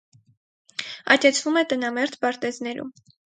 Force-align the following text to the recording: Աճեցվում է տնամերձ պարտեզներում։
Աճեցվում 1.15 1.59
է 1.61 1.63
տնամերձ 1.75 2.17
պարտեզներում։ 2.25 2.91